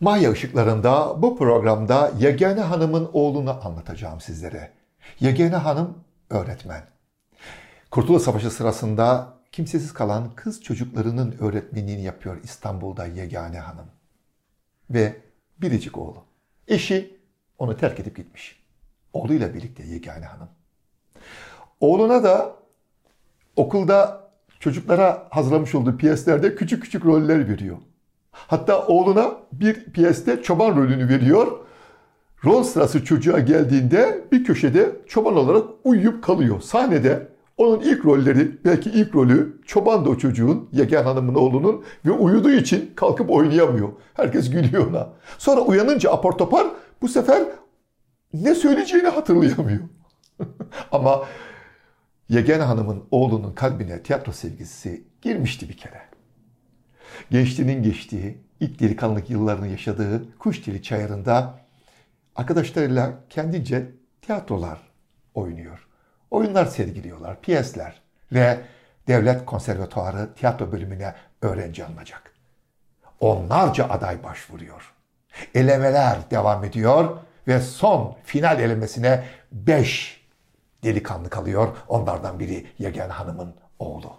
[0.00, 4.70] Maya ışıklarında bu programda Yegane Hanım'ın oğlunu anlatacağım sizlere.
[5.20, 6.82] Yegane Hanım öğretmen.
[7.90, 13.86] Kurtuluş Savaşı sırasında kimsesiz kalan kız çocuklarının öğretmenliğini yapıyor İstanbul'da Yegane Hanım.
[14.90, 15.16] Ve
[15.58, 16.24] biricik oğlu.
[16.68, 17.20] Eşi
[17.58, 18.62] onu terk edip gitmiş.
[19.12, 20.48] Oğluyla birlikte Yegane Hanım.
[21.80, 22.56] Oğluna da
[23.56, 24.30] okulda
[24.60, 27.78] çocuklara hazırlamış olduğu piyeslerde küçük küçük roller veriyor.
[28.32, 31.58] Hatta oğluna bir piyeste çoban rolünü veriyor.
[32.44, 36.60] Rol sırası çocuğa geldiğinde bir köşede çoban olarak uyuyup kalıyor.
[36.60, 42.10] Sahnede onun ilk rolleri, belki ilk rolü çoban da o çocuğun, Yegen Hanım'ın oğlunun ve
[42.10, 43.88] uyuduğu için kalkıp oynayamıyor.
[44.14, 45.08] Herkes gülüyor ona.
[45.38, 46.66] Sonra uyanınca apar topar
[47.02, 47.42] bu sefer
[48.34, 49.80] ne söyleyeceğini hatırlayamıyor.
[50.92, 51.24] Ama
[52.28, 56.09] Yegen Hanım'ın oğlunun kalbine tiyatro sevgisi girmişti bir kere.
[57.30, 61.60] Gençliğinin geçtiği, ilk delikanlılık yıllarını yaşadığı Kuşdili Çayırı'nda
[62.36, 63.86] arkadaşlarıyla kendince
[64.22, 64.78] tiyatrolar
[65.34, 65.86] oynuyor.
[66.30, 68.00] Oyunlar sergiliyorlar, piyesler
[68.32, 68.60] ve
[69.08, 72.34] Devlet Konservatuarı tiyatro bölümüne öğrenci alınacak.
[73.20, 74.94] Onlarca aday başvuruyor.
[75.54, 77.16] Elemeler devam ediyor
[77.48, 80.26] ve son final elemesine 5
[80.82, 81.76] delikanlı kalıyor.
[81.88, 84.12] Onlardan biri Yegen Hanım'ın oğlu.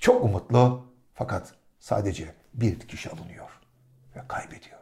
[0.00, 1.55] Çok umutlu fakat
[1.86, 3.60] sadece bir kişi alınıyor
[4.16, 4.80] ve kaybediyor.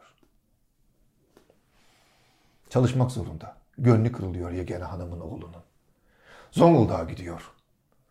[2.69, 3.57] Çalışmak zorunda.
[3.77, 5.63] Gönlü kırılıyor Yegene Hanım'ın oğlunun.
[6.51, 7.51] Zonguldak'a gidiyor.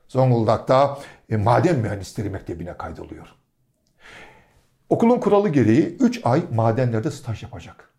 [0.08, 0.98] Zonguldak'ta
[1.30, 3.34] e, maden mühendisleri mektebine kaydoluyor.
[4.88, 7.90] Okulun kuralı gereği 3 ay madenlerde staj yapacak.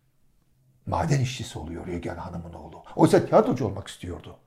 [0.85, 2.83] Maden işçisi oluyor Yegen Hanım'ın oğlu.
[2.95, 4.37] Oysa tiyatrocu olmak istiyordu.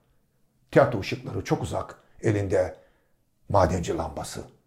[0.71, 1.99] Tiyatro ışıkları çok uzak.
[2.23, 2.77] Elinde
[3.49, 4.58] madenci lambası.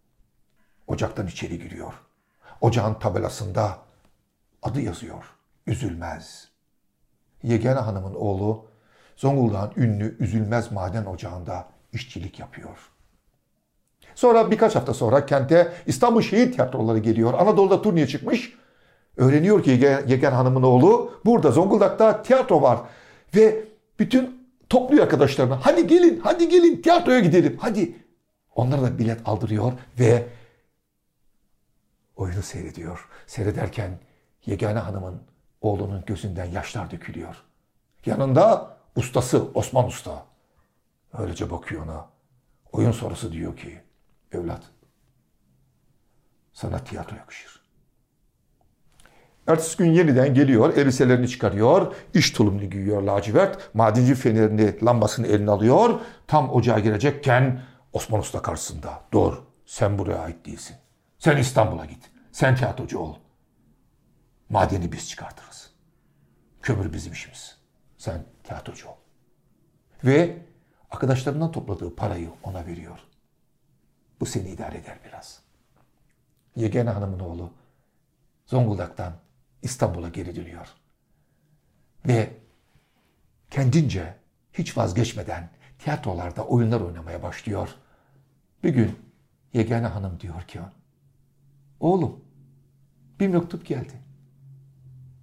[0.92, 1.94] Ocaktan içeri giriyor.
[2.62, 3.78] Ocağın tabelasında
[4.64, 5.24] adı yazıyor.
[5.68, 6.48] Üzülmez.
[7.44, 8.66] Yegene Hanım'ın oğlu
[9.16, 12.78] Zonguldak'ın ünlü Üzülmez Maden Ocağı'nda işçilik yapıyor.
[14.16, 17.34] Sonra birkaç hafta sonra kente İstanbul Şehir Tiyatroları geliyor.
[17.34, 18.54] Anadolu'da turneye çıkmış.
[19.18, 19.70] Öğreniyor ki
[20.08, 22.80] Yegen Hanım'ın oğlu burada Zonguldak'ta tiyatro var.
[23.36, 23.64] Ve
[24.00, 25.60] bütün topluyor arkadaşlarına.
[25.62, 27.58] Hadi gelin, hadi gelin tiyatroya gidelim.
[27.62, 27.96] Hadi.
[28.56, 30.28] Onlara da bilet aldırıyor ve
[32.22, 33.10] oyunu seyrediyor.
[33.28, 34.00] Seyrederken
[34.46, 35.22] Yegane Hanım'ın
[35.62, 37.36] oğlunun gözünden yaşlar dökülüyor.
[38.06, 40.26] Yanında ustası Osman Usta.
[41.14, 42.10] Öylece bakıyor ona.
[42.72, 43.82] Oyun sonrası diyor ki,
[44.32, 44.64] evlat
[46.54, 47.62] sana tiyatro yakışır.
[49.48, 56.00] Ertesi gün yeniden geliyor, elbiselerini çıkarıyor, iş tulumunu giyiyor lacivert, madenci fenerini, lambasını eline alıyor.
[56.28, 57.62] Tam ocağa girecekken
[57.94, 59.02] Osman Usta karşısında.
[59.14, 60.76] Dur, sen buraya ait değilsin.
[61.20, 62.11] Sen İstanbul'a git.
[62.32, 63.16] Sen tiyatrocu ol.
[64.50, 65.72] Madeni biz çıkartırız.
[66.62, 67.58] Kömür bizim işimiz.
[67.98, 68.96] Sen tiyatrocu ol.
[70.04, 70.46] Ve
[70.92, 73.00] arkadaşlarından topladığı parayı ona veriyor.
[74.20, 75.42] Bu seni idare eder biraz.
[76.56, 77.54] Yegene Hanım'ın oğlu
[78.46, 79.14] Zonguldak'tan
[79.62, 80.68] İstanbul'a geri dönüyor.
[82.08, 82.34] Ve
[83.50, 84.16] kendince
[84.54, 85.50] hiç vazgeçmeden
[85.80, 87.76] tiyatrolarda oyunlar oynamaya başlıyor.
[88.64, 89.00] Bir gün
[89.54, 90.60] Yegane Hanım diyor ki
[91.82, 92.20] Oğlum
[93.20, 93.94] bir mektup geldi.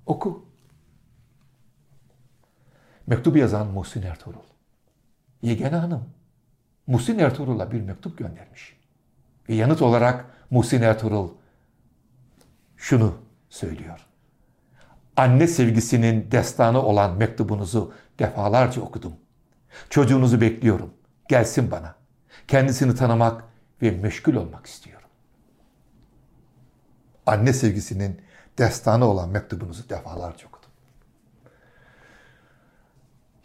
[0.07, 0.45] Oku.
[3.07, 4.43] Mektubu yazan Muhsin Ertuğrul.
[5.43, 6.05] Yegane Hanım
[6.87, 8.77] Muhsin Ertuğrul'a bir mektup göndermiş.
[9.49, 11.31] Ve yanıt olarak Muhsin Ertuğrul
[12.77, 13.15] şunu
[13.49, 14.07] söylüyor.
[15.17, 19.13] Anne sevgisinin destanı olan mektubunuzu defalarca okudum.
[19.91, 20.95] Çocuğunuzu bekliyorum.
[21.29, 21.95] Gelsin bana.
[22.49, 23.45] Kendisini tanımak
[23.83, 24.98] ve meşgul olmak istiyorum.
[27.29, 28.21] Anne sevgisinin
[28.59, 30.71] destanı olan mektubunuzu defalarca okudum.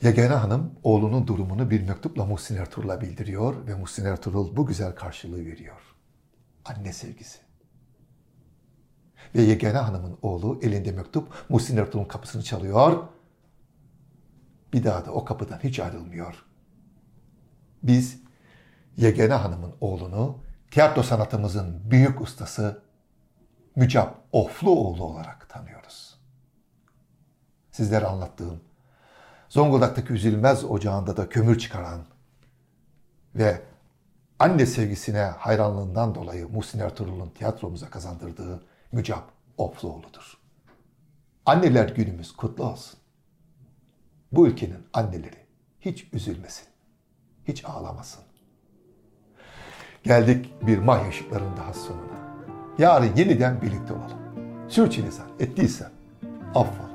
[0.01, 5.45] Yegane Hanım oğlunun durumunu bir mektupla Muhsin Ertuğrul'a bildiriyor ve Muhsin Ertuğrul bu güzel karşılığı
[5.45, 5.81] veriyor.
[6.65, 7.39] Anne sevgisi.
[9.35, 13.03] Ve Yegane Hanım'ın oğlu elinde mektup Muhsin Ertuğrul'un kapısını çalıyor.
[14.73, 16.45] Bir daha da o kapıdan hiç ayrılmıyor.
[17.83, 18.19] Biz
[18.97, 20.37] Yegane Hanım'ın oğlunu
[20.71, 22.82] tiyatro sanatımızın büyük ustası
[23.75, 26.19] Mücap Ofluoğlu olarak tanıyoruz.
[27.71, 28.61] Sizlere anlattığım
[29.49, 32.05] Zonguldak'taki üzülmez ocağında da kömür çıkaran
[33.35, 33.61] ve
[34.39, 39.23] anne sevgisine hayranlığından dolayı Muhsin Ertuğrul'un tiyatromuza kazandırdığı Mücap
[39.57, 40.37] Ofluoğlu'dur.
[41.45, 42.99] Anneler günümüz kutlu olsun.
[44.31, 45.45] Bu ülkenin anneleri
[45.81, 46.67] hiç üzülmesin,
[47.47, 48.23] hiç ağlamasın.
[50.03, 52.32] Geldik bir May ışıkların daha sonuna.
[52.77, 54.17] Yarın yeniden birlikte olalım.
[54.67, 55.89] Sürçülisan ettiysem
[56.55, 56.92] affola.